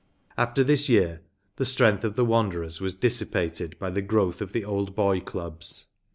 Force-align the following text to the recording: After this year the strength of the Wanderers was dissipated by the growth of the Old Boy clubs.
After 0.35 0.63
this 0.63 0.89
year 0.89 1.21
the 1.57 1.63
strength 1.63 2.03
of 2.03 2.15
the 2.15 2.25
Wanderers 2.25 2.81
was 2.81 2.95
dissipated 2.95 3.77
by 3.77 3.91
the 3.91 4.01
growth 4.01 4.41
of 4.41 4.51
the 4.51 4.65
Old 4.65 4.95
Boy 4.95 5.19
clubs. 5.19 5.89